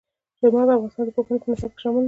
[0.39, 1.99] چار مغز د افغانستان د پوهنې په نصاب کې شامل دي.